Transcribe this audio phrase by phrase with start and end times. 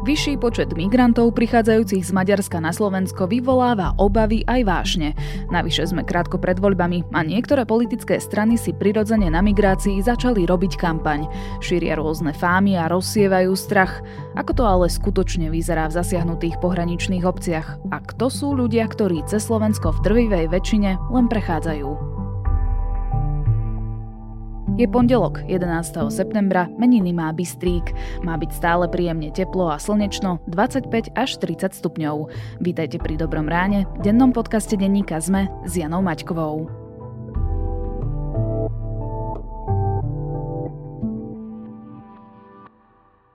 [0.00, 5.12] Vyšší počet migrantov prichádzajúcich z Maďarska na Slovensko vyvoláva obavy aj vášne.
[5.52, 10.80] Navyše sme krátko pred voľbami a niektoré politické strany si prirodzene na migrácii začali robiť
[10.80, 11.28] kampaň.
[11.60, 14.00] Šíria rôzne fámy a rozsievajú strach.
[14.40, 17.76] Ako to ale skutočne vyzerá v zasiahnutých pohraničných obciach?
[17.92, 22.09] A kto sú ľudia, ktorí cez Slovensko v drvivej väčšine len prechádzajú?
[24.80, 26.08] Je pondelok, 11.
[26.08, 27.92] septembra, meniny má Bystrík.
[28.24, 32.32] Má byť stále príjemne teplo a slnečno, 25 až 30 stupňov.
[32.64, 36.72] Vítajte pri Dobrom ráne, v dennom podcaste denníka ZME s Janou Maťkovou.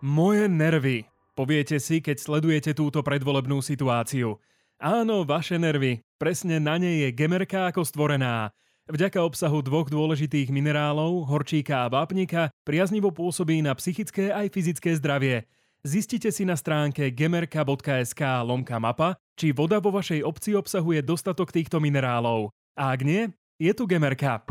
[0.02, 1.06] Moje nervy.
[1.38, 4.42] Poviete si, keď sledujete túto predvolebnú situáciu.
[4.82, 6.02] Áno, vaše nervy.
[6.18, 8.50] Presne na nej je Gemerka ako stvorená.
[8.86, 15.50] Vďaka obsahu dvoch dôležitých minerálov, horčíka a vápnika, priaznivo pôsobí na psychické aj fyzické zdravie.
[15.82, 21.82] Zistite si na stránke gemerka.sk lomka mapa, či voda vo vašej obci obsahuje dostatok týchto
[21.82, 22.54] minerálov.
[22.78, 24.46] A ak nie, je tu Gemerka.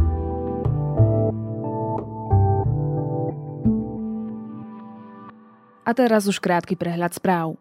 [5.87, 7.55] A teraz už krátky prehľad správ.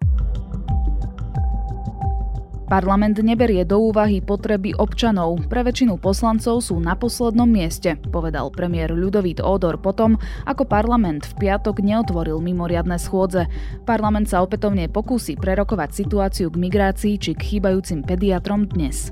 [2.64, 5.52] Parlament neberie do úvahy potreby občanov.
[5.52, 10.16] Pre väčšinu poslancov sú na poslednom mieste, povedal premiér Ľudovít Ódor potom,
[10.47, 13.52] ako parlament v piatok neotvoril mimoriadne schôdze.
[13.84, 19.11] Parlament sa opätovne pokúsi prerokovať situáciu k migrácii či k chýbajúcim pediatrom dnes.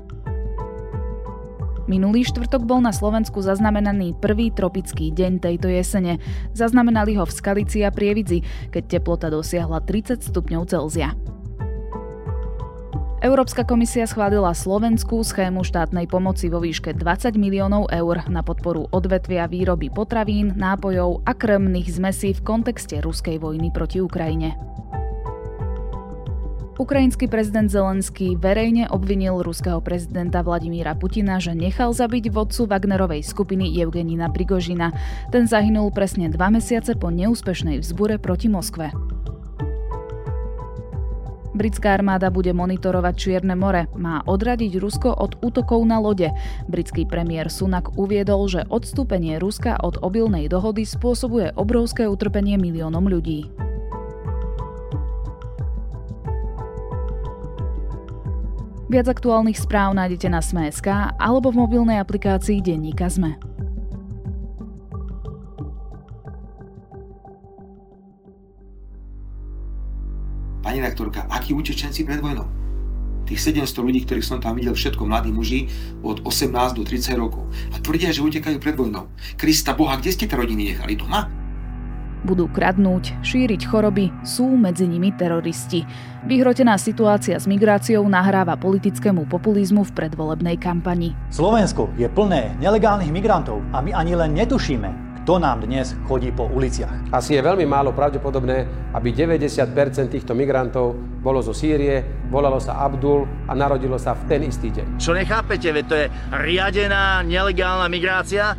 [1.90, 6.22] Minulý štvrtok bol na Slovensku zaznamenaný prvý tropický deň tejto jesene.
[6.56, 8.40] Zaznamenali ho v Skalici a Prievidzi,
[8.72, 11.12] keď teplota dosiahla 30 stupňov Celzia.
[13.22, 19.46] Európska komisia schválila slovenskú schému štátnej pomoci vo výške 20 miliónov eur na podporu odvetvia
[19.46, 24.58] výroby potravín, nápojov a krmných zmesí v kontexte ruskej vojny proti Ukrajine.
[26.82, 33.70] Ukrajinský prezident Zelenský verejne obvinil ruského prezidenta Vladimíra Putina, že nechal zabiť vodcu Wagnerovej skupiny
[33.78, 34.90] Evgenina Prigožina.
[35.30, 38.90] Ten zahynul presne dva mesiace po neúspešnej vzbure proti Moskve.
[41.52, 43.84] Britská armáda bude monitorovať Čierne more.
[43.92, 46.32] Má odradiť Rusko od útokov na lode.
[46.64, 53.52] Britský premiér Sunak uviedol, že odstúpenie Ruska od obilnej dohody spôsobuje obrovské utrpenie miliónom ľudí.
[58.92, 63.51] Viac aktuálnych správ nájdete na Sme.sk alebo v mobilnej aplikácii Denníka Sme.
[70.82, 72.42] Pani rektorka, akí utečenci pred vojnou?
[73.22, 75.70] Tých 700 ľudí, ktorých som tam videl, všetko mladí muži
[76.02, 77.46] od 18 do 30 rokov.
[77.70, 79.06] A tvrdia, že utekajú pred vojnou.
[79.38, 80.98] Krista Boha, kde ste tie rodiny nechali?
[80.98, 81.30] Doma?
[82.26, 85.86] Budú kradnúť, šíriť choroby, sú medzi nimi teroristi.
[86.26, 91.14] Vyhrotená situácia s migráciou nahráva politickému populizmu v predvolebnej kampani.
[91.30, 96.50] Slovensko je plné nelegálnych migrantov a my ani len netušíme, kto nám dnes chodí po
[96.50, 97.14] uliciach.
[97.14, 99.70] Asi je veľmi málo pravdepodobné, aby 90%
[100.10, 104.98] týchto migrantov bolo zo Sýrie, volalo sa Abdul a narodilo sa v ten istý deň.
[104.98, 108.58] Čo nechápete, veď to je riadená nelegálna migrácia?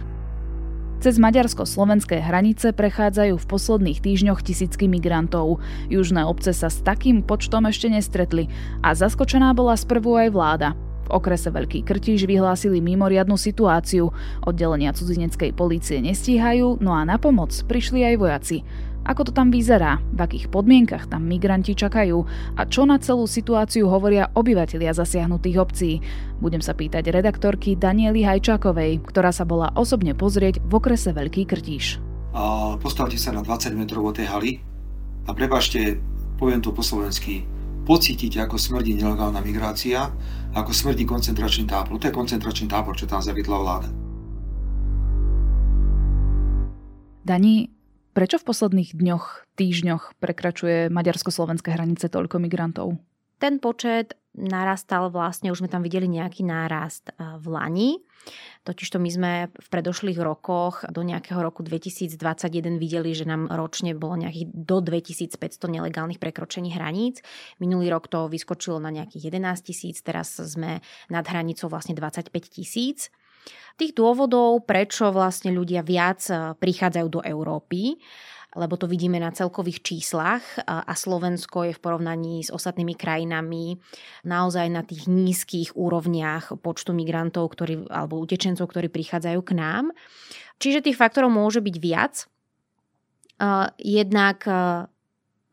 [1.03, 5.59] Cez maďarsko-slovenské hranice prechádzajú v posledných týždňoch tisícky migrantov.
[5.91, 8.47] Južné obce sa s takým počtom ešte nestretli
[8.80, 10.80] a zaskočená bola sprvu aj vláda.
[11.03, 14.11] V okrese Veľký Krtiš vyhlásili mimoriadnu situáciu.
[14.43, 18.57] Oddelenia cudzineckej polície nestíhajú, no a na pomoc prišli aj vojaci.
[19.03, 22.23] Ako to tam vyzerá, v akých podmienkach tam migranti čakajú
[22.55, 25.99] a čo na celú situáciu hovoria obyvatelia zasiahnutých obcí.
[26.39, 31.99] Budem sa pýtať redaktorky Daniely Hajčákovej, ktorá sa bola osobne pozrieť v okrese Veľký Krtíš.
[32.31, 34.63] A postavte sa na 20 metrov od tej haly
[35.27, 35.99] a prepašte,
[36.39, 37.43] poviem to po slovensky,
[37.83, 40.07] pocítiť, ako smrdí nelegálna migrácia,
[40.55, 41.99] ako smrdí koncentračný tábor.
[41.99, 43.89] To je koncentračný tábor, čo tam zaviedla vláda.
[47.24, 47.71] Dani,
[48.12, 53.00] prečo v posledných dňoch, týždňoch prekračuje maďarsko-slovenské hranice toľko migrantov?
[53.39, 57.89] Ten počet narastal vlastne, už sme tam videli nejaký nárast eh, v Lani.
[58.63, 64.15] Totižto my sme v predošlých rokoch do nejakého roku 2021 videli, že nám ročne bolo
[64.15, 65.36] nejakých do 2500
[65.68, 67.19] nelegálnych prekročení hraníc.
[67.60, 70.80] Minulý rok to vyskočilo na nejakých 11 tisíc, teraz sme
[71.12, 73.12] nad hranicou vlastne 25 tisíc.
[73.75, 76.24] Tých dôvodov, prečo vlastne ľudia viac
[76.56, 78.00] prichádzajú do Európy,
[78.53, 83.81] lebo to vidíme na celkových číslach a Slovensko je v porovnaní s ostatnými krajinami
[84.23, 89.89] naozaj na tých nízkych úrovniach počtu migrantov ktorí, alebo utečencov, ktorí prichádzajú k nám.
[90.61, 92.29] Čiže tých faktorov môže byť viac.
[93.81, 94.45] Jednak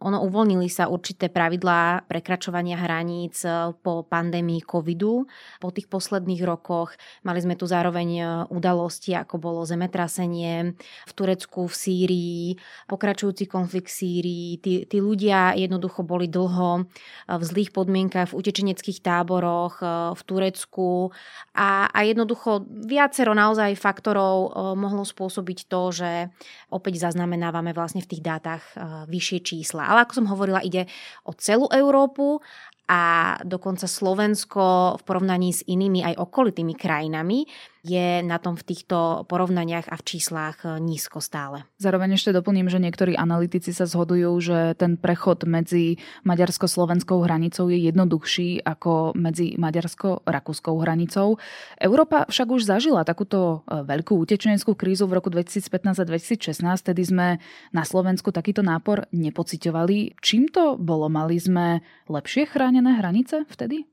[0.00, 5.28] ono uvoľnili sa určité pravidlá prekračovania hraníc e, po pandémii covidu.
[5.60, 11.68] Po tých posledných rokoch mali sme tu zároveň e, udalosti, ako bolo zemetrasenie v Turecku,
[11.68, 12.44] v Sýrii,
[12.88, 14.48] pokračujúci konflikt v Sýrii.
[14.64, 16.82] Tí, tí ľudia jednoducho boli dlho e,
[17.36, 19.84] v zlých podmienkach, v utečeneckých táboroch,
[20.16, 21.12] v Turecku
[21.52, 26.10] a, a jednoducho viacero naozaj faktorov mohlo spôsobiť to, že
[26.72, 28.62] opäť zaznamenávame vlastne v tých dátach
[29.10, 30.86] vyššie čísla ale ako som hovorila, ide
[31.26, 32.38] o celú Európu
[32.90, 37.46] a dokonca Slovensko v porovnaní s inými aj okolitými krajinami
[37.80, 41.64] je na tom v týchto porovnaniach a v číslach e, nízko stále.
[41.80, 45.96] Zároveň ešte doplním, že niektorí analytici sa zhodujú, že ten prechod medzi
[46.28, 51.40] maďarsko-slovenskou hranicou je jednoduchší ako medzi maďarsko-rakúskou hranicou.
[51.80, 57.02] Európa však už zažila takúto e, veľkú utečeneckú krízu v roku 2015 a 2016, tedy
[57.02, 57.28] sme
[57.72, 60.20] na Slovensku takýto nápor nepociťovali.
[60.20, 61.08] Čím to bolo?
[61.08, 61.80] Mali sme
[62.12, 63.88] lepšie chránené hranice vtedy?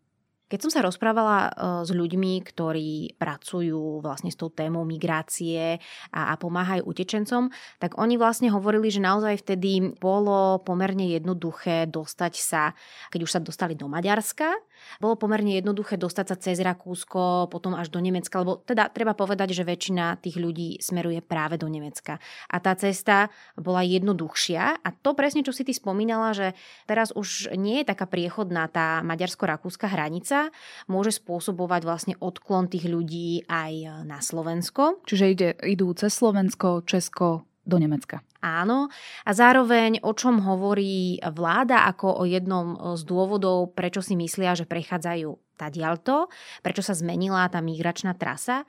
[0.47, 1.49] Keď som sa rozprávala e,
[1.83, 5.79] s ľuďmi, ktorí pracujú vlastne s tou témou migrácie
[6.11, 7.51] a, a pomáhajú utečencom,
[7.83, 12.71] tak oni vlastne hovorili, že naozaj vtedy bolo pomerne jednoduché dostať sa,
[13.11, 14.55] keď už sa dostali do Maďarska,
[14.99, 19.53] bolo pomerne jednoduché dostať sa cez Rakúsko, potom až do Nemecka, lebo teda treba povedať,
[19.53, 22.17] že väčšina tých ľudí smeruje práve do Nemecka.
[22.49, 26.47] A tá cesta bola jednoduchšia a to presne, čo si ty spomínala, že
[26.85, 30.49] teraz už nie je taká priechodná tá maďarsko-rakúska hranica,
[30.87, 35.03] môže spôsobovať vlastne odklon tých ľudí aj na Slovensko.
[35.07, 38.23] Čiže ide, idú cez Slovensko, Česko, do Nemecka.
[38.39, 38.87] Áno.
[39.27, 44.63] A zároveň, o čom hovorí vláda ako o jednom z dôvodov, prečo si myslia, že
[44.63, 46.29] prechádzajú tadialto,
[46.61, 48.63] prečo sa zmenila tá migračná trasa,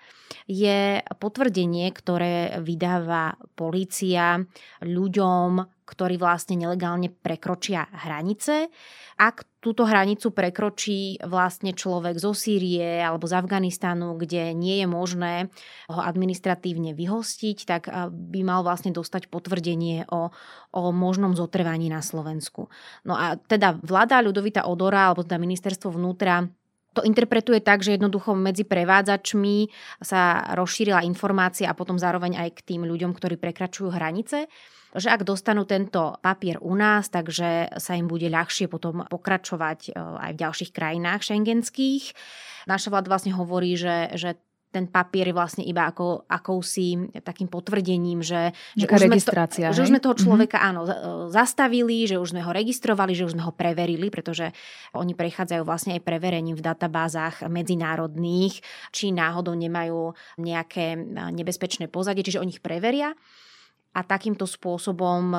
[0.48, 4.40] je potvrdenie, ktoré vydáva polícia
[4.80, 8.68] ľuďom, ktorí vlastne nelegálne prekročia hranice.
[9.16, 15.48] Ak túto hranicu prekročí vlastne človek zo Sýrie alebo z Afganistanu, kde nie je možné
[15.88, 20.28] ho administratívne vyhostiť, tak by mal vlastne dostať potvrdenie o,
[20.76, 22.68] o možnom zotrvaní na Slovensku.
[23.08, 26.46] No a teda vláda Ľudovita Odora alebo teda ministerstvo vnútra
[26.96, 29.70] to interpretuje tak, že jednoducho medzi prevádzačmi
[30.00, 34.48] sa rozšírila informácia a potom zároveň aj k tým ľuďom, ktorí prekračujú hranice
[34.96, 40.00] že ak dostanú tento papier u nás, takže sa im bude ľahšie potom pokračovať e,
[40.00, 42.04] aj v ďalších krajinách šengenských.
[42.64, 48.20] Naša vláda vlastne hovorí, že, že ten papier je vlastne iba ako, akousi takým potvrdením,
[48.20, 49.32] že, že, už sme, to,
[49.72, 50.22] že už sme toho mhm.
[50.22, 50.68] človeka mm-hmm.
[50.68, 50.80] áno,
[51.32, 54.52] zastavili, že už sme ho registrovali, že už sme ho preverili, pretože
[54.92, 58.60] oni prechádzajú vlastne aj preverením v databázach medzinárodných,
[58.92, 61.00] či náhodou nemajú nejaké
[61.32, 63.16] nebezpečné pozadie, čiže oni ich preveria
[63.98, 65.38] a takýmto spôsobom e,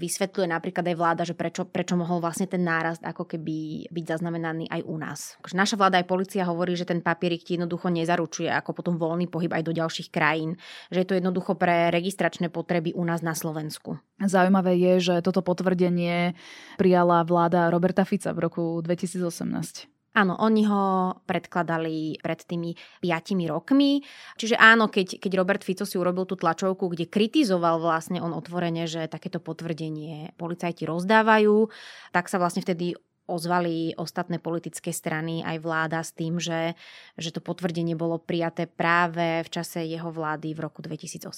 [0.00, 4.72] vysvetľuje napríklad aj vláda, že prečo, prečo mohol vlastne ten nárast ako keby byť zaznamenaný
[4.72, 5.36] aj u nás.
[5.52, 9.52] Naša vláda aj policia hovorí, že ten papierik ti jednoducho nezaručuje ako potom voľný pohyb
[9.52, 10.56] aj do ďalších krajín,
[10.88, 14.00] že je to jednoducho pre registračné potreby u nás na Slovensku.
[14.16, 16.32] Zaujímavé je, že toto potvrdenie
[16.80, 19.97] prijala vláda Roberta Fica v roku 2018.
[20.18, 24.02] Áno, oni ho predkladali pred tými piatimi rokmi.
[24.34, 28.90] Čiže áno, keď, keď Robert Fico si urobil tú tlačovku, kde kritizoval vlastne on otvorene,
[28.90, 31.70] že takéto potvrdenie policajti rozdávajú,
[32.10, 36.74] tak sa vlastne vtedy ozvali ostatné politické strany aj vláda s tým, že,
[37.14, 41.30] že to potvrdenie bolo prijaté práve v čase jeho vlády v roku 2018.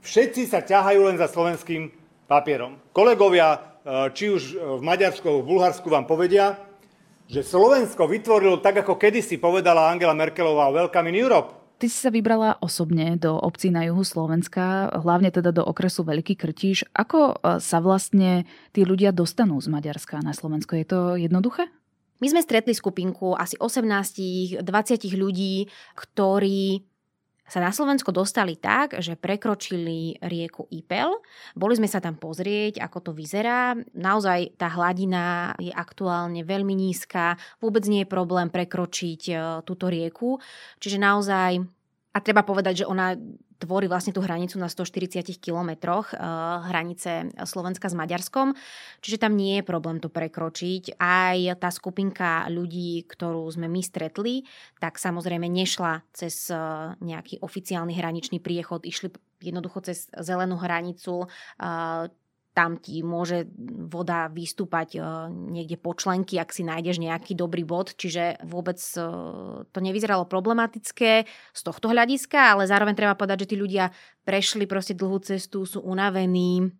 [0.00, 1.90] Všetci sa ťahajú len za slovenským
[2.30, 2.78] papierom.
[2.94, 4.42] Kolegovia, e, či už
[4.78, 6.54] v Maďarsku, v Bulharsku vám povedia,
[7.34, 11.74] že Slovensko vytvorilo tak, ako kedysi povedala Angela Merkelová Welcome in Europe.
[11.82, 16.38] Ty si sa vybrala osobne do obcí na juhu Slovenska, hlavne teda do okresu Veľký
[16.38, 16.86] Krtíž.
[16.94, 20.78] Ako e, sa vlastne tí ľudia dostanú z Maďarska na Slovensko?
[20.78, 21.66] Je to jednoduché?
[22.22, 24.62] My sme stretli skupinku asi 18-20
[25.18, 25.66] ľudí,
[25.98, 26.86] ktorí
[27.44, 31.20] sa na Slovensko dostali tak, že prekročili rieku Ipel.
[31.52, 33.76] Boli sme sa tam pozrieť, ako to vyzerá.
[33.92, 39.34] Naozaj tá hladina je aktuálne veľmi nízka, vôbec nie je problém prekročiť e,
[39.68, 40.40] túto rieku.
[40.80, 41.73] Čiže naozaj
[42.14, 43.18] a treba povedať, že ona
[43.58, 46.18] tvorí vlastne tú hranicu na 140 kilometroch, eh,
[46.70, 48.54] hranice Slovenska s Maďarskom,
[49.02, 50.94] čiže tam nie je problém to prekročiť.
[51.02, 54.46] Aj tá skupinka ľudí, ktorú sme my stretli,
[54.78, 56.58] tak samozrejme nešla cez eh,
[57.02, 59.10] nejaký oficiálny hraničný priechod, išli
[59.42, 62.06] jednoducho cez zelenú hranicu, eh,
[62.54, 63.50] tam ti môže
[63.90, 69.02] voda vystúpať e, niekde po členky, ak si nájdeš nejaký dobrý bod, čiže vôbec e,
[69.66, 73.90] to nevyzeralo problematické z tohto hľadiska, ale zároveň treba povedať, že tí ľudia
[74.22, 76.70] prešli proste dlhú cestu, sú unavení,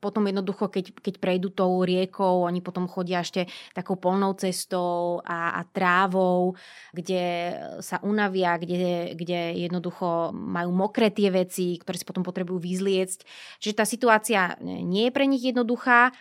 [0.00, 5.56] potom jednoducho, keď, keď prejdú tou riekou, oni potom chodia ešte takou polnou cestou a,
[5.56, 6.54] a trávou,
[6.92, 13.18] kde sa unavia, kde, kde jednoducho majú mokré tie veci, ktoré si potom potrebujú vyzliecť.
[13.58, 16.12] Čiže tá situácia nie je pre nich jednoduchá,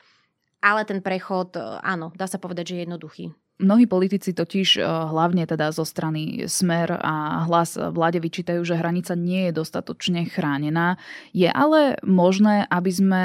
[0.63, 1.53] ale ten prechod,
[1.83, 3.25] áno, dá sa povedať, že je jednoduchý.
[3.55, 9.15] Mnohí politici totiž, eh, hlavne teda zo strany Smer a hlas vláde vyčítajú, že hranica
[9.15, 10.99] nie je dostatočne chránená.
[11.31, 13.23] Je ale možné, aby sme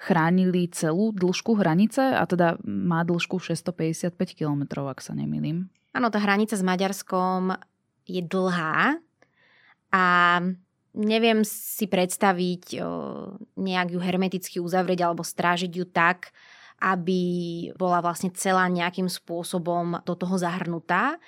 [0.00, 5.68] chránili celú dĺžku hranice a teda má dĺžku 655 km, ak sa nemýlim.
[5.92, 7.52] Áno, tá hranica s Maďarskom
[8.08, 8.96] je dlhá
[9.92, 10.04] a
[10.96, 12.80] neviem si predstaviť
[13.60, 16.32] nejak ju hermeticky uzavrieť alebo strážiť ju tak,
[16.80, 17.22] aby
[17.76, 21.20] bola vlastne celá nejakým spôsobom do toho zahrnutá.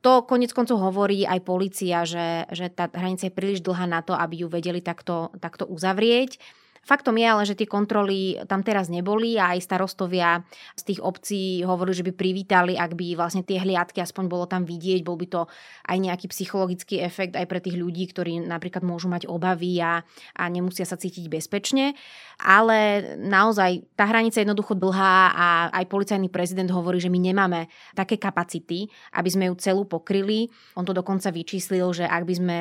[0.00, 4.16] To konec koncov hovorí aj policia, že, že tá hranica je príliš dlhá na to,
[4.16, 6.40] aby ju vedeli takto, takto uzavrieť.
[6.80, 10.40] Faktom je ale, že tie kontroly tam teraz neboli a aj starostovia
[10.74, 14.64] z tých obcí hovorili, že by privítali, ak by vlastne tie hliadky aspoň bolo tam
[14.64, 15.40] vidieť, bol by to
[15.86, 20.00] aj nejaký psychologický efekt aj pre tých ľudí, ktorí napríklad môžu mať obavy a,
[20.34, 21.92] a nemusia sa cítiť bezpečne.
[22.40, 25.46] Ale naozaj tá hranica je jednoducho dlhá a
[25.76, 28.88] aj policajný prezident hovorí, že my nemáme také kapacity,
[29.20, 30.48] aby sme ju celú pokryli.
[30.80, 32.56] On to dokonca vyčíslil, že ak by sme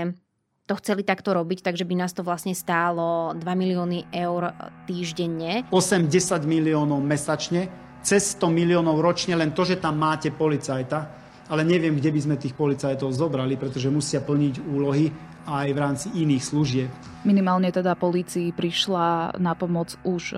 [0.69, 4.53] to chceli takto robiť, takže by nás to vlastne stálo 2 milióny eur
[4.85, 5.65] týždenne.
[5.73, 7.65] 8-10 miliónov mesačne,
[8.05, 11.09] cez 100 miliónov ročne, len to, že tam máte policajta,
[11.49, 15.09] ale neviem, kde by sme tých policajtov zobrali, pretože musia plniť úlohy
[15.49, 16.89] aj v rámci iných služieb.
[17.25, 20.37] Minimálne teda polícii prišla na pomoc už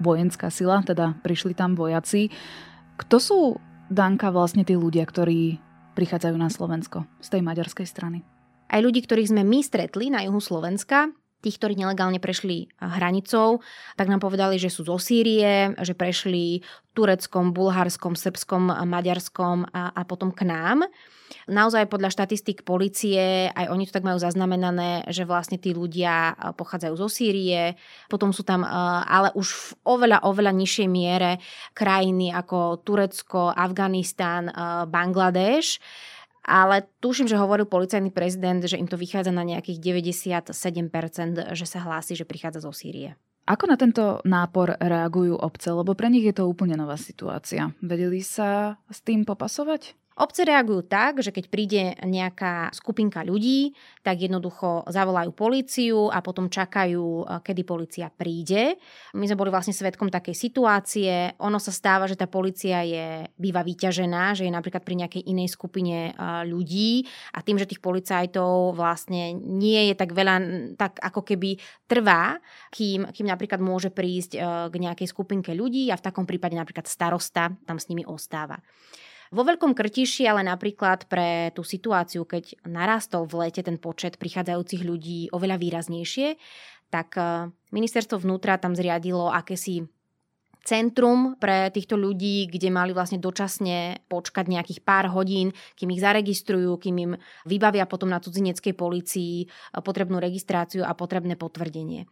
[0.00, 2.32] vojenská sila, teda prišli tam vojaci.
[2.96, 3.40] Kto sú,
[3.92, 5.60] Danka, vlastne tí ľudia, ktorí
[5.92, 8.31] prichádzajú na Slovensko z tej maďarskej strany?
[8.72, 11.12] Aj ľudí, ktorých sme my stretli na juhu Slovenska,
[11.42, 13.58] tých, ktorí nelegálne prešli hranicou,
[13.98, 16.62] tak nám povedali, že sú zo Sýrie, že prešli
[16.94, 20.86] Tureckom, Bulharskom, Srbskom, Maďarskom a, a potom k nám.
[21.50, 26.94] Naozaj podľa štatistik policie, aj oni to tak majú zaznamenané, že vlastne tí ľudia pochádzajú
[26.94, 27.74] zo Sýrie,
[28.06, 31.42] potom sú tam ale už v oveľa, oveľa nižšej miere
[31.74, 34.46] krajiny ako Turecko, Afganistán,
[34.86, 35.82] Bangladeš
[36.42, 40.52] ale tuším, že hovoril policajný prezident, že im to vychádza na nejakých 97%,
[41.54, 43.14] že sa hlási, že prichádza zo Sýrie.
[43.42, 45.74] Ako na tento nápor reagujú obce?
[45.74, 47.74] Lebo pre nich je to úplne nová situácia.
[47.82, 49.98] Vedeli sa s tým popasovať?
[50.20, 53.72] Obce reagujú tak, že keď príde nejaká skupinka ľudí,
[54.04, 58.76] tak jednoducho zavolajú políciu a potom čakajú, eh, kedy policia príde.
[59.16, 61.32] My sme boli vlastne svetkom takej situácie.
[61.40, 65.48] Ono sa stáva, že tá policia je, býva vyťažená, že je napríklad pri nejakej inej
[65.48, 70.36] skupine eh, ľudí a tým, že tých policajtov vlastne nie je tak veľa,
[70.76, 71.56] tak ako keby
[71.88, 72.36] trvá,
[72.68, 76.84] kým, kým napríklad môže prísť eh, k nejakej skupinke ľudí a v takom prípade napríklad
[76.84, 78.60] starosta tam s nimi ostáva.
[79.32, 84.84] Vo Veľkom Krtiši ale napríklad pre tú situáciu, keď narastol v lete ten počet prichádzajúcich
[84.84, 86.36] ľudí oveľa výraznejšie,
[86.92, 89.88] tak eh, ministerstvo vnútra tam zriadilo akési
[90.62, 96.78] centrum pre týchto ľudí, kde mali vlastne dočasne počkať nejakých pár hodín, kým ich zaregistrujú,
[96.78, 97.12] kým im
[97.46, 102.06] vybavia potom na cudzineckej policii eh, potrebnú registráciu a potrebné potvrdenie.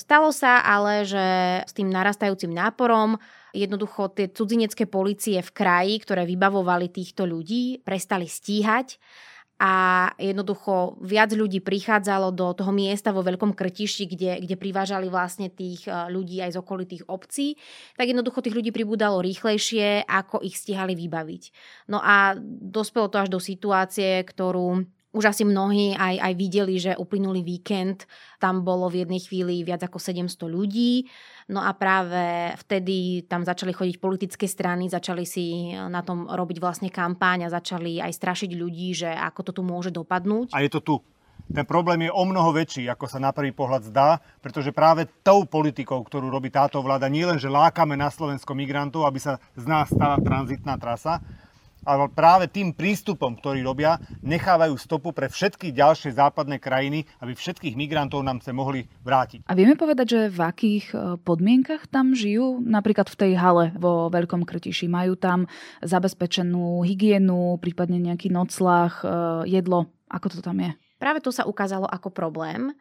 [0.00, 1.24] Stalo sa ale, že
[1.68, 8.30] s tým narastajúcim náporom Jednoducho tie cudzinecké policie v kraji, ktoré vybavovali týchto ľudí, prestali
[8.30, 9.02] stíhať
[9.60, 9.72] a
[10.16, 15.84] jednoducho viac ľudí prichádzalo do toho miesta vo Veľkom Krtiši, kde, kde privážali vlastne tých
[15.84, 17.60] e, ľudí aj z okolitých obcí,
[17.92, 21.42] tak jednoducho tých ľudí pribúdalo rýchlejšie, ako ich stihali vybaviť.
[21.92, 26.94] No a dospelo to až do situácie, ktorú už asi mnohí aj, aj videli, že
[26.94, 28.06] uplynulý víkend
[28.38, 31.10] tam bolo v jednej chvíli viac ako 700 ľudí.
[31.50, 36.88] No a práve vtedy tam začali chodiť politické strany, začali si na tom robiť vlastne
[36.94, 40.54] kampáň a začali aj strašiť ľudí, že ako to tu môže dopadnúť.
[40.54, 40.96] A je to tu.
[41.50, 45.42] Ten problém je o mnoho väčší, ako sa na prvý pohľad zdá, pretože práve tou
[45.42, 49.66] politikou, ktorú robí táto vláda, nie len, že lákame na Slovensko migrantov, aby sa z
[49.66, 51.18] nás stala tranzitná trasa,
[51.84, 57.74] ale práve tým prístupom, ktorý robia, nechávajú stopu pre všetky ďalšie západné krajiny, aby všetkých
[57.76, 59.48] migrantov nám sa mohli vrátiť.
[59.48, 62.60] A vieme povedať, že v akých e, podmienkach tam žijú?
[62.60, 64.90] Napríklad v tej hale vo Veľkom Krtiši.
[64.90, 65.48] Majú tam
[65.80, 69.06] zabezpečenú hygienu, prípadne nejaký noclách, e,
[69.48, 69.88] jedlo.
[70.10, 70.72] Ako to tam je?
[71.00, 72.76] Práve to sa ukázalo ako problém,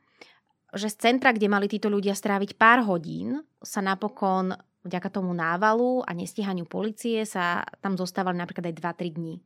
[0.75, 4.53] že z centra, kde mali títo ľudia stráviť pár hodín, sa napokon
[4.89, 9.39] vďaka tomu návalu a nestíhaniu policie sa tam zostávali napríklad aj 2-3 dní.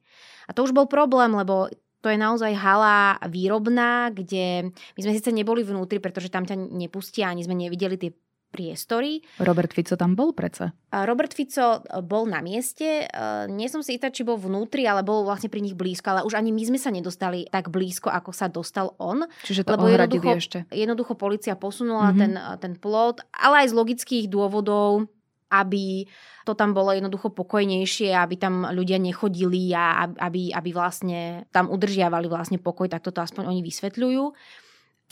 [0.47, 1.67] A to už bol problém, lebo
[2.03, 7.31] to je naozaj hala výrobná, kde my sme síce neboli vnútri, pretože tam ťa nepustia,
[7.31, 8.12] ani sme nevideli tie
[8.53, 9.17] priestory.
[9.41, 10.77] Robert Fico tam bol predsa.
[10.93, 13.09] Robert Fico bol na mieste,
[13.50, 16.38] nie som si istá, či bol vnútri, ale bol vlastne pri nich blízko, ale už
[16.38, 19.25] ani my sme sa nedostali tak blízko, ako sa dostal on.
[19.41, 20.59] Čiže to lebo jednoducho, ešte.
[20.69, 22.21] jednoducho policia posunula mm-hmm.
[22.21, 25.09] ten, ten plot, ale aj z logických dôvodov
[25.53, 26.10] aby
[26.43, 32.27] to tam bolo jednoducho pokojnejšie, aby tam ľudia nechodili a aby, aby vlastne tam udržiavali
[32.27, 34.24] vlastne pokoj, tak toto aspoň oni vysvetľujú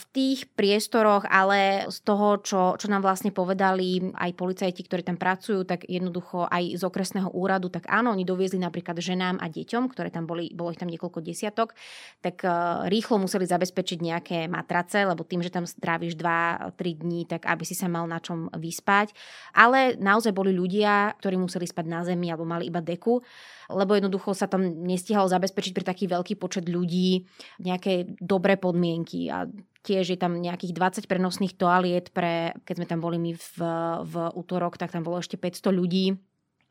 [0.02, 5.14] v tých priestoroch, ale z toho, čo, čo nám vlastne povedali aj policajti, ktorí tam
[5.14, 9.86] pracujú, tak jednoducho aj z okresného úradu, tak áno, oni doviezli napríklad ženám a deťom,
[9.94, 11.78] ktoré tam boli, bolo ich tam niekoľko desiatok,
[12.18, 17.46] tak uh, rýchlo museli zabezpečiť nejaké matrace, lebo tým, že tam stráviš 2-3 dní, tak
[17.46, 19.14] aby si sa mal na čom vyspať.
[19.54, 23.22] Ale naozaj boli ľudia, ktorí museli spať na zemi alebo mali iba deku
[23.72, 27.24] lebo jednoducho sa tam nestihalo zabezpečiť pre taký veľký počet ľudí
[27.62, 29.48] nejaké dobré podmienky a
[29.82, 33.58] Tiež je tam nejakých 20 prenosných toaliet pre, keď sme tam boli my v,
[34.06, 36.14] v útorok, tak tam bolo ešte 500 ľudí.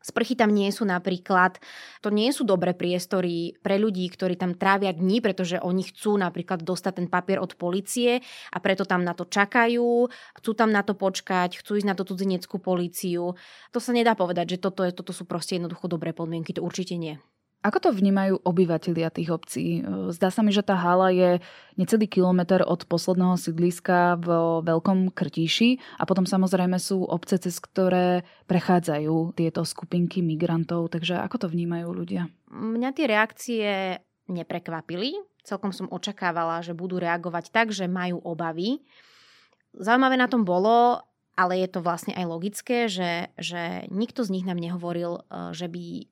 [0.02, 1.62] Sprchy tam nie sú napríklad,
[2.02, 6.66] to nie sú dobré priestory pre ľudí, ktorí tam trávia dní, pretože oni chcú napríklad
[6.66, 8.18] dostať ten papier od policie
[8.50, 10.10] a preto tam na to čakajú,
[10.42, 13.38] chcú tam na to počkať, chcú ísť na to cudzineckú políciu.
[13.70, 16.98] To sa nedá povedať, že toto, je, toto sú proste jednoducho dobré podmienky, to určite
[16.98, 17.22] nie.
[17.62, 19.86] Ako to vnímajú obyvatelia tých obcí?
[20.10, 21.38] Zdá sa mi, že tá hala je
[21.78, 24.28] necelý kilometr od posledného sídliska v
[24.66, 30.90] Veľkom Krtíši a potom samozrejme sú obce, cez ktoré prechádzajú tieto skupinky migrantov.
[30.90, 32.26] Takže ako to vnímajú ľudia?
[32.50, 33.68] Mňa tie reakcie
[34.26, 35.22] neprekvapili.
[35.46, 38.82] Celkom som očakávala, že budú reagovať tak, že majú obavy.
[39.78, 40.98] Zaujímavé na tom bolo,
[41.38, 45.66] ale je to vlastne aj logické, že, že nikto z nich nám nehovoril, eh, že
[45.70, 46.11] by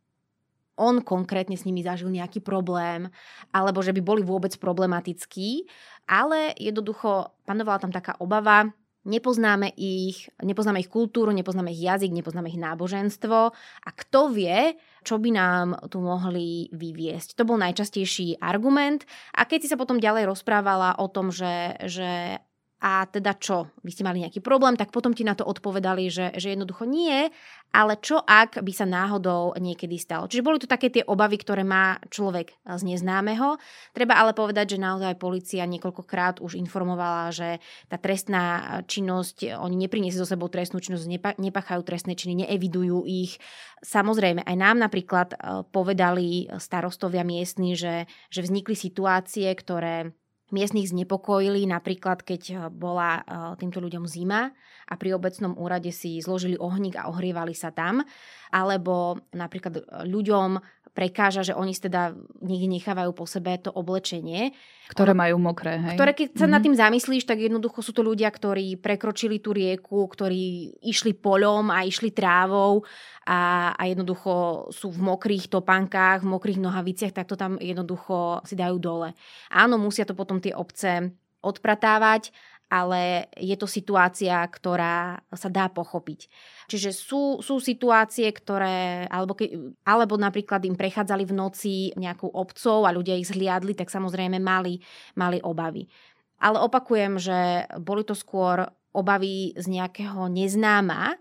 [0.81, 3.13] on konkrétne s nimi zažil nejaký problém,
[3.53, 5.69] alebo že by boli vôbec problematickí,
[6.09, 8.73] ale jednoducho panovala tam taká obava,
[9.05, 15.17] nepoznáme ich, nepoznáme ich kultúru, nepoznáme ich jazyk, nepoznáme ich náboženstvo a kto vie, čo
[15.17, 17.41] by nám tu mohli vyviesť.
[17.41, 22.41] To bol najčastejší argument a keď si sa potom ďalej rozprávala o tom, že, že
[22.81, 23.69] a teda čo?
[23.85, 27.29] Vy ste mali nejaký problém, tak potom ti na to odpovedali, že, že jednoducho nie,
[27.71, 30.27] ale čo ak by sa náhodou niekedy stalo.
[30.27, 33.61] Čiže boli to také tie obavy, ktoré má človek z neznámeho.
[33.93, 37.61] Treba ale povedať, že naozaj policia niekoľkokrát už informovala, že
[37.93, 43.39] tá trestná činnosť, oni nepriniesie so sebou trestnú činnosť, nepa, nepachajú trestné činy, neevidujú ich.
[43.85, 45.37] Samozrejme, aj nám napríklad e,
[45.69, 50.17] povedali starostovia miestni, že, že vznikli situácie, ktoré
[50.53, 53.25] miestnych znepokojili, napríklad keď eh, bola eh,
[53.59, 54.51] týmto ľuďom zima
[54.91, 58.03] a pri obecnom úrade si zložili ohník a ohrievali sa tam,
[58.51, 64.51] alebo napríklad eh, ľuďom prekáža, že oni teda niekde nechávajú po sebe to oblečenie.
[64.91, 65.95] Ktoré majú mokré, hej?
[65.95, 66.51] Ktoré, keď sa mm-hmm.
[66.51, 71.71] nad tým zamyslíš, tak jednoducho sú to ľudia, ktorí prekročili tú rieku, ktorí išli poľom
[71.71, 72.83] a išli trávou
[73.23, 78.59] a, a jednoducho sú v mokrých topankách, v mokrých nohaviciach, tak to tam jednoducho si
[78.59, 79.15] dajú dole.
[79.55, 82.33] Áno, musia to potom tie obce odpratávať,
[82.71, 86.31] ale je to situácia, ktorá sa dá pochopiť.
[86.71, 92.87] Čiže sú, sú situácie, ktoré, alebo, ke, alebo napríklad im prechádzali v noci nejakou obcov
[92.87, 94.79] a ľudia ich zhliadli, tak samozrejme mali,
[95.19, 95.91] mali obavy.
[96.39, 98.63] Ale opakujem, že boli to skôr
[98.95, 101.19] obavy z nejakého neznáma,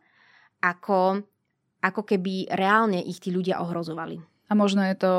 [0.62, 1.26] ako,
[1.82, 4.22] ako keby reálne ich tí ľudia ohrozovali.
[4.50, 5.14] A možno je to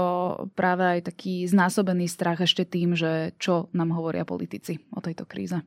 [0.58, 5.62] práve aj taký znásobený strach ešte tým, že čo nám hovoria politici o tejto kríze.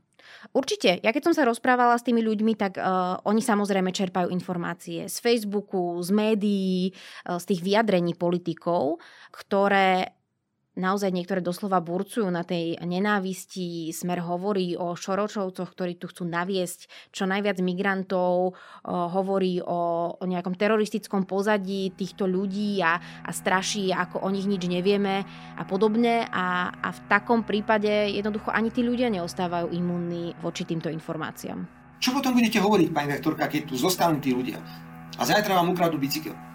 [0.52, 1.00] Určite.
[1.04, 5.18] Ja keď som sa rozprávala s tými ľuďmi, tak uh, oni samozrejme čerpajú informácie z
[5.20, 9.00] Facebooku, z médií, uh, z tých vyjadrení politikov,
[9.32, 10.16] ktoré
[10.74, 13.94] naozaj niektoré doslova burcujú na tej nenávisti.
[13.94, 20.58] Smer hovorí o šoročovcoch, ktorí tu chcú naviesť čo najviac migrantov, hovorí o, o nejakom
[20.58, 25.26] teroristickom pozadí týchto ľudí a, a straší, ako o nich nič nevieme
[25.58, 26.26] a podobne.
[26.30, 31.66] A, a v takom prípade jednoducho ani tí ľudia neostávajú imunní voči týmto informáciám.
[32.04, 34.60] Čo potom budete hovoriť, pani rektorka, keď tu zostanú tí ľudia
[35.16, 36.53] a zajtra vám ukradú bicykel?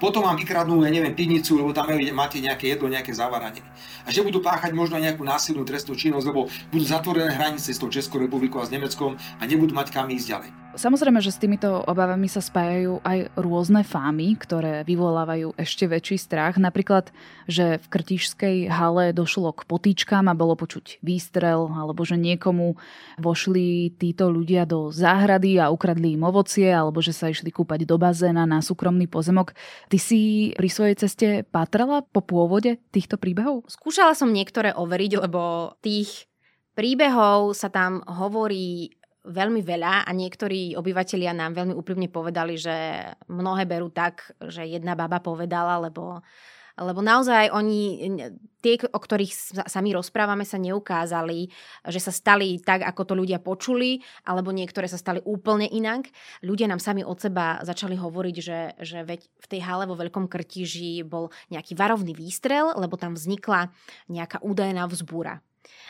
[0.00, 3.60] Potom vám vykradnú, ja neviem, pivnicu, lebo tam máte nejaké jedlo, nejaké zavaranie.
[4.02, 7.92] A že budú páchať možno nejakú násilnú trestnú činnosť, lebo budú zatvorené hranice s tou
[7.92, 10.59] Českou republikou a s Nemeckom a nebudú mať kam ísť ďalej.
[10.70, 16.62] Samozrejme, že s týmito obavami sa spájajú aj rôzne fámy, ktoré vyvolávajú ešte väčší strach.
[16.62, 17.10] Napríklad,
[17.50, 22.78] že v krtišskej hale došlo k potýčkám a bolo počuť výstrel, alebo že niekomu
[23.18, 27.98] vošli títo ľudia do záhrady a ukradli im ovocie, alebo že sa išli kúpať do
[27.98, 29.58] bazéna na súkromný pozemok.
[29.90, 33.66] Ty si pri svojej ceste patrala po pôvode týchto príbehov?
[33.66, 36.30] Skúšala som niektoré overiť, lebo tých
[36.78, 38.99] príbehov sa tam hovorí
[39.30, 44.98] veľmi veľa a niektorí obyvateľia nám veľmi úprimne povedali, že mnohé berú tak, že jedna
[44.98, 46.20] baba povedala, lebo
[46.80, 48.08] lebo naozaj oni,
[48.64, 49.32] tie, o ktorých
[49.68, 51.52] sa my rozprávame, sa neukázali,
[51.84, 56.08] že sa stali tak, ako to ľudia počuli, alebo niektoré sa stali úplne inak.
[56.40, 60.24] Ľudia nám sami od seba začali hovoriť, že, že veď v tej hale vo Veľkom
[60.24, 63.68] Krtiži bol nejaký varovný výstrel, lebo tam vznikla
[64.08, 65.44] nejaká údajná vzbúra.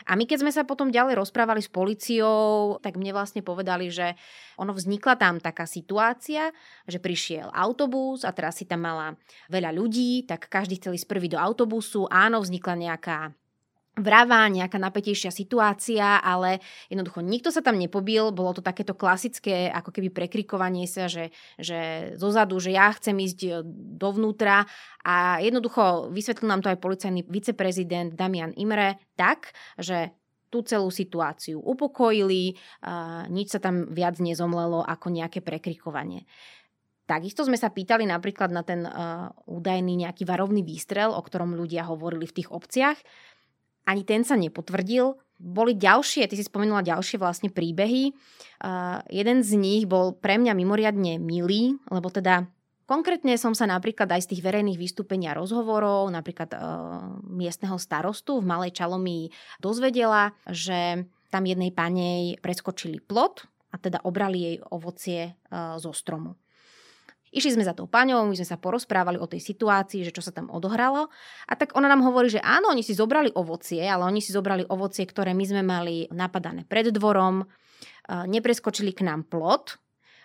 [0.08, 4.18] A my keď sme sa potom ďalej rozprávali s policiou, tak mne vlastne povedali, že
[4.58, 6.50] ono vznikla tam taká situácia,
[6.84, 9.14] že prišiel autobus a teraz si tam mala
[9.48, 12.10] veľa ľudí, tak každý chcel ísť prvý do autobusu.
[12.10, 13.18] Áno, vznikla nejaká
[14.00, 19.94] vrava, nejaká napätejšia situácia, ale jednoducho nikto sa tam nepobil, bolo to takéto klasické ako
[19.94, 23.50] keby prekrikovanie sa, že, že zozadu, že ja chcem ísť e,
[23.96, 24.64] dovnútra.
[25.04, 30.12] A jednoducho vysvetlil nám to aj policajný viceprezident Damian Imre tak, že
[30.50, 36.26] tú celú situáciu upokojili, a nič sa tam viac nezomlelo ako nejaké prekrikovanie.
[37.06, 41.82] Takisto sme sa pýtali napríklad na ten uh, údajný nejaký varovný výstrel, o ktorom ľudia
[41.90, 42.98] hovorili v tých obciach
[43.90, 45.18] ani ten sa nepotvrdil.
[45.40, 48.12] Boli ďalšie, ty si spomenula ďalšie vlastne príbehy.
[48.60, 52.46] Uh, jeden z nich bol pre mňa mimoriadne milý, lebo teda
[52.90, 56.58] Konkrétne som sa napríklad aj z tých verejných vystúpení a rozhovorov, napríklad e,
[57.22, 59.30] miestneho starostu v Malej Čalomii
[59.62, 65.32] dozvedela, že tam jednej panej preskočili plot a teda obrali jej ovocie e,
[65.78, 66.34] zo stromu.
[67.30, 70.34] Išli sme za tou paňou, my sme sa porozprávali o tej situácii, že čo sa
[70.34, 71.06] tam odohralo.
[71.46, 74.66] A tak ona nám hovorí, že áno, oni si zobrali ovocie, ale oni si zobrali
[74.66, 77.46] ovocie, ktoré my sme mali napadané pred dvorom,
[78.10, 79.78] nepreskočili k nám plot,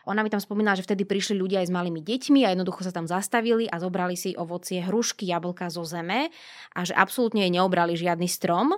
[0.05, 2.93] ona mi tam spomínala, že vtedy prišli ľudia aj s malými deťmi a jednoducho sa
[2.93, 6.29] tam zastavili a zobrali si ovocie, hrušky, jablka zo zeme
[6.77, 8.77] a že absolútne jej neobrali žiadny strom.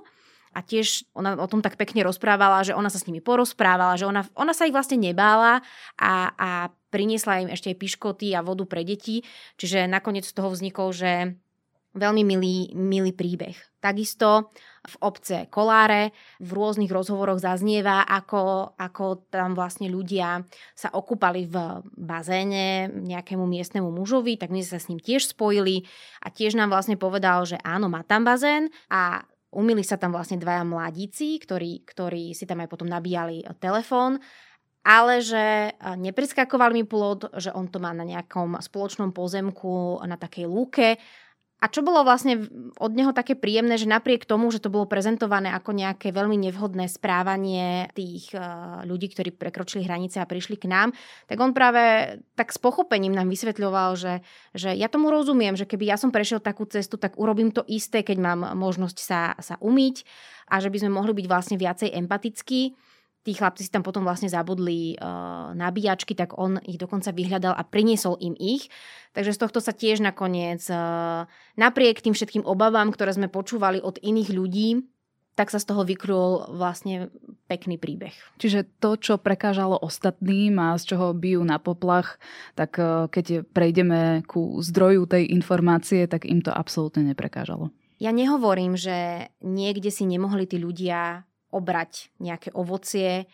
[0.56, 4.08] A tiež ona o tom tak pekne rozprávala, že ona sa s nimi porozprávala, že
[4.08, 5.62] ona, ona sa ich vlastne nebála
[6.00, 6.50] a, a
[6.90, 9.24] priniesla im ešte aj piškoty a vodu pre deti.
[9.60, 11.38] Čiže nakoniec z toho vznikol, že
[11.98, 13.58] veľmi milý, milý príbeh.
[13.82, 14.54] Takisto
[14.86, 20.46] v obce Koláre v rôznych rozhovoroch zaznieva, ako, ako tam vlastne ľudia
[20.78, 25.90] sa okúpali v bazéne nejakému miestnemu mužovi, tak my sa s ním tiež spojili
[26.22, 30.38] a tiež nám vlastne povedal, že áno, má tam bazén a umili sa tam vlastne
[30.38, 34.22] dvaja mladíci, ktorí, ktorí si tam aj potom nabíjali telefón
[34.88, 40.48] ale že nepreskakoval mi plod, že on to má na nejakom spoločnom pozemku na takej
[40.48, 40.96] lúke.
[41.58, 42.46] A čo bolo vlastne
[42.78, 46.86] od neho také príjemné, že napriek tomu, že to bolo prezentované ako nejaké veľmi nevhodné
[46.86, 48.30] správanie tých
[48.86, 50.94] ľudí, ktorí prekročili hranice a prišli k nám,
[51.26, 54.22] tak on práve tak s pochopením nám vysvetľoval, že,
[54.54, 58.06] že ja tomu rozumiem, že keby ja som prešiel takú cestu, tak urobím to isté,
[58.06, 60.06] keď mám možnosť sa, sa umyť
[60.54, 62.87] a že by sme mohli byť vlastne viacej empatickí
[63.28, 67.68] tí chlapci si tam potom vlastne zabudli uh, nabíjačky, tak on ich dokonca vyhľadal a
[67.68, 68.72] priniesol im ich.
[69.12, 71.28] Takže z tohto sa tiež nakoniec, uh,
[71.60, 74.70] napriek tým všetkým obavám, ktoré sme počúvali od iných ľudí,
[75.36, 77.12] tak sa z toho vykrul vlastne
[77.52, 78.16] pekný príbeh.
[78.40, 82.24] Čiže to, čo prekážalo ostatným a z čoho bijú na poplach,
[82.56, 87.76] tak uh, keď prejdeme ku zdroju tej informácie, tak im to absolútne neprekážalo.
[88.00, 93.26] Ja nehovorím, že niekde si nemohli tí ľudia obrať nejaké ovocie,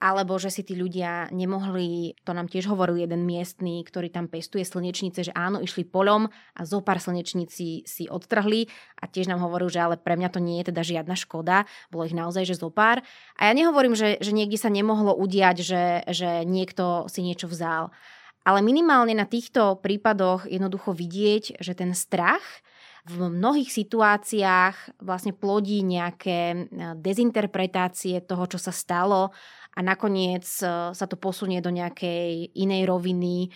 [0.00, 4.64] alebo že si tí ľudia nemohli, to nám tiež hovoril jeden miestný, ktorý tam pestuje
[4.64, 8.64] slnečnice, že áno, išli polom a zo pár slnečníci si odtrhli
[8.96, 12.08] a tiež nám hovoril, že ale pre mňa to nie je teda žiadna škoda, bolo
[12.08, 13.04] ich naozaj, že zo pár.
[13.36, 17.92] A ja nehovorím, že, že niekde sa nemohlo udiať, že, že niekto si niečo vzal.
[18.40, 22.64] Ale minimálne na týchto prípadoch jednoducho vidieť, že ten strach
[23.08, 26.56] v mnohých situáciách vlastne plodí nejaké e,
[27.00, 29.32] dezinterpretácie toho, čo sa stalo
[29.72, 33.50] a nakoniec e, sa to posunie do nejakej inej roviny, e,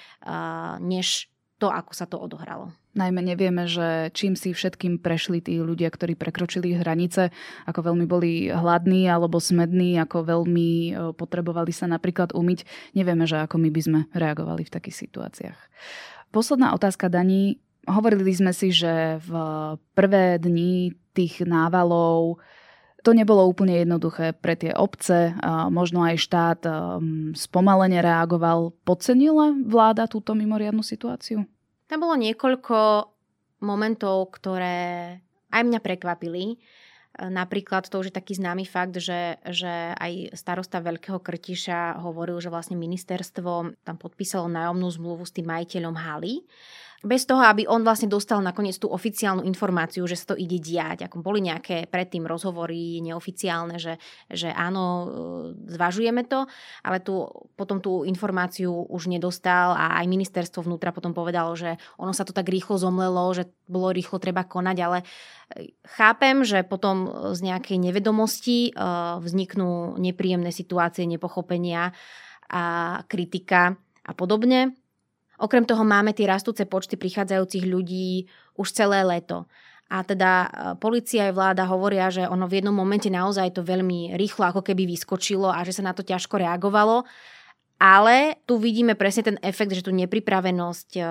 [0.81, 1.29] než
[1.61, 2.73] to, ako sa to odohralo.
[2.95, 7.35] Najmä nevieme, že čím si všetkým prešli tí ľudia, ktorí prekročili hranice,
[7.67, 12.63] ako veľmi boli hladní alebo smední, ako veľmi potrebovali sa napríklad umyť.
[12.95, 15.59] Nevieme, že ako my by sme reagovali v takých situáciách.
[16.31, 17.59] Posledná otázka, Daní.
[17.85, 19.33] Hovorili sme si, že v
[19.93, 22.41] prvé dni tých návalov
[23.05, 25.37] to nebolo úplne jednoduché pre tie obce,
[25.69, 26.61] možno aj štát
[27.37, 28.73] spomalene reagoval.
[28.89, 31.45] Podcenila vláda túto mimoriadnu situáciu?
[31.85, 32.77] Tam bolo niekoľko
[33.61, 35.21] momentov, ktoré
[35.53, 36.57] aj mňa prekvapili.
[37.15, 42.49] Napríklad to už je taký známy fakt, že, že aj starosta Veľkého Krtiša hovoril, že
[42.49, 46.43] vlastne ministerstvo tam podpísalo nájomnú zmluvu s tým majiteľom haly
[47.05, 51.07] bez toho, aby on vlastne dostal nakoniec tú oficiálnu informáciu, že sa to ide diať.
[51.07, 54.01] Ako boli nejaké predtým rozhovory neoficiálne, že,
[54.33, 55.07] že áno, e,
[55.77, 56.49] zvažujeme to,
[56.81, 62.17] ale tu, potom tú informáciu už nedostal a aj ministerstvo vnútra potom povedalo, že ono
[62.17, 67.31] sa to tak rýchlo zomlelo, že bolo rýchlo treba konať, ale e, chápem, že potom
[67.37, 68.83] z nejakej nevedomosti e,
[69.21, 71.93] vzniknú nepríjemné situácie, nepochopenia
[72.49, 72.65] a
[73.05, 74.84] kritika a podobne.
[75.39, 79.51] Okrem toho máme tie rastúce počty prichádzajúcich ľudí už celé leto.
[79.93, 80.49] A teda e,
[80.81, 84.89] policia aj vláda hovoria, že ono v jednom momente naozaj to veľmi rýchlo ako keby
[84.89, 87.05] vyskočilo a že sa na to ťažko reagovalo.
[87.77, 91.03] Ale tu vidíme presne ten efekt, že tu nepripravenosť e,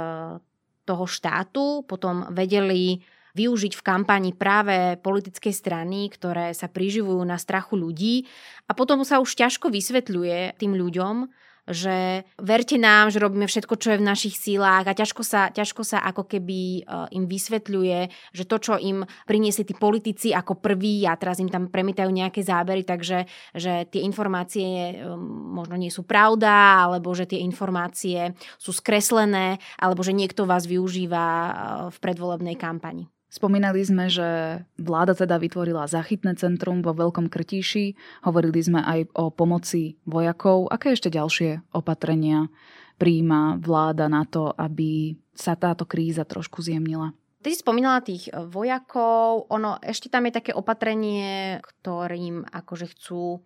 [0.83, 2.99] toho štátu potom vedeli
[3.33, 8.29] využiť v kampani práve politické strany, ktoré sa priživujú na strachu ľudí
[8.69, 11.25] a potom sa už ťažko vysvetľuje tým ľuďom,
[11.63, 15.88] že verte nám, že robíme všetko, čo je v našich sílách a ťažko sa, ťažko
[15.88, 17.99] sa ako keby uh, im vysvetľuje,
[18.36, 22.43] že to, čo im priniesli tí politici ako prvý a teraz im tam premitajú nejaké
[22.43, 23.23] zábery, takže
[23.56, 30.04] že tie informácie um, možno nie sú pravda, alebo že tie informácie sú skreslené, alebo
[30.04, 31.54] že niekto vás využíva uh,
[31.93, 33.12] v predvolebnej kampani.
[33.34, 37.98] Spomínali sme, že vláda teda vytvorila zachytné centrum vo Veľkom Krtíši.
[38.30, 40.69] Hovorili sme aj o pomoci vojakov.
[40.69, 42.54] Aké ešte ďalšie opatrenia
[43.02, 47.10] príjma vláda na to, aby sa táto kríza trošku zjemnila?
[47.41, 53.41] Ty si spomínala tých vojakov, ono ešte tam je také opatrenie, ktorým akože chcú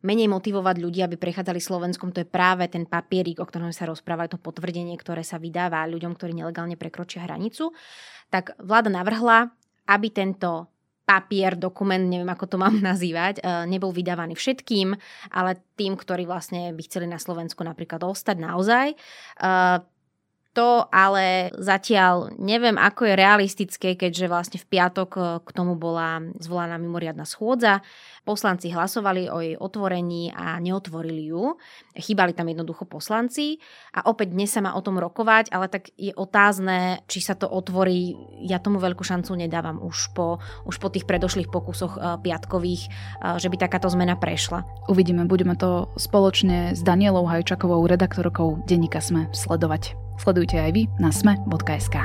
[0.00, 4.30] menej motivovať ľudí, aby prechádzali Slovenskom, to je práve ten papierik, o ktorom sa rozpráva,
[4.32, 7.72] to potvrdenie, ktoré sa vydáva ľuďom, ktorí nelegálne prekročia hranicu.
[8.32, 9.52] Tak vláda navrhla,
[9.90, 10.70] aby tento
[11.10, 14.94] papier, dokument, neviem ako to mám nazývať, e, nebol vydávaný všetkým,
[15.34, 18.86] ale tým, ktorí vlastne by chceli na Slovensku napríklad ostať naozaj.
[20.50, 26.18] To ale zatiaľ neviem, ako je realistické, keďže vlastne v piatok e, k tomu bola
[26.42, 27.86] zvolaná mimoriadna schôdza.
[28.26, 31.54] Poslanci hlasovali o jej otvorení a neotvorili ju.
[31.94, 33.62] Chýbali tam jednoducho poslanci
[33.94, 37.46] a opäť dnes sa má o tom rokovať, ale tak je otázne, či sa to
[37.46, 38.18] otvorí.
[38.42, 42.90] Ja tomu veľkú šancu nedávam už po, už po tých predošlých pokusoch e, piatkových, e,
[43.38, 44.66] že by takáto zmena prešla.
[44.90, 50.09] Uvidíme, budeme to spoločne s Danielou Hajčakovou, redaktorkou denníka Sme sledovať.
[50.20, 51.96] Sledujte aj vy na sme.sk.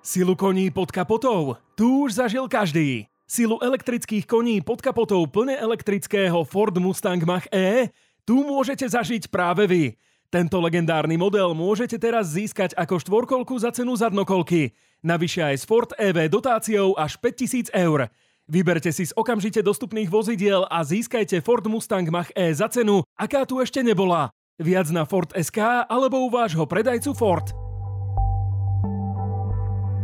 [0.00, 1.60] Silu koní pod kapotou?
[1.76, 3.04] Tu už zažil každý.
[3.28, 7.92] Silu elektrických koní pod kapotou plne elektrického Ford Mustang Mach-E?
[8.24, 9.84] Tu môžete zažiť práve vy.
[10.32, 14.72] Tento legendárny model môžete teraz získať ako štvorkolku za cenu zadnokolky.
[15.04, 18.08] Navyše aj s Ford EV dotáciou až 5000 eur.
[18.50, 23.62] Vyberte si z okamžite dostupných vozidiel a získajte Ford Mustang Mach-E za cenu, aká tu
[23.62, 24.34] ešte nebola.
[24.58, 27.46] Viac na Ford SK alebo u vášho predajcu Ford.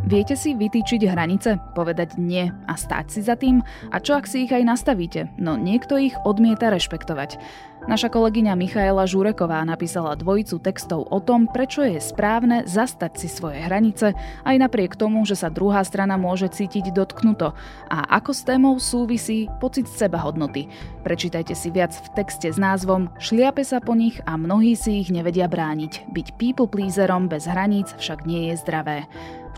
[0.09, 3.61] Viete si vytýčiť hranice, povedať nie a stáť si za tým?
[3.93, 5.29] A čo ak si ich aj nastavíte?
[5.37, 7.37] No niekto ich odmieta rešpektovať.
[7.87, 13.63] Naša kolegyňa Michaela Žureková napísala dvojicu textov o tom, prečo je správne zastať si svoje
[13.63, 17.55] hranice, aj napriek tomu, že sa druhá strana môže cítiť dotknuto
[17.87, 20.67] a ako s témou súvisí pocit sebahodnoty.
[21.07, 25.15] Prečítajte si viac v texte s názvom Šliape sa po nich a mnohí si ich
[25.15, 26.11] nevedia brániť.
[26.11, 29.07] Byť people pleaserom bez hraníc však nie je zdravé.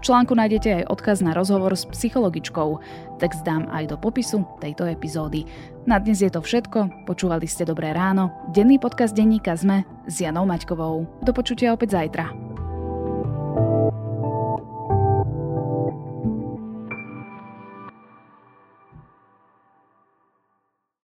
[0.01, 2.81] V článku nájdete aj odkaz na rozhovor s psychologičkou.
[3.21, 5.45] Text dám aj do popisu tejto epizódy.
[5.85, 7.05] Na dnes je to všetko.
[7.05, 8.33] Počúvali ste Dobré ráno.
[8.57, 11.21] Denný podcast denníka ZME s Janou Maťkovou.
[11.21, 12.50] Do počutia opäť zajtra.